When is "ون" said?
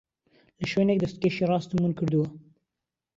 1.83-1.93